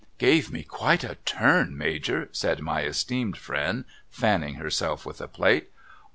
[0.17, 5.69] 'Gave me quite a turn, Major,' said my esteemed friend, fanning herself with a plate.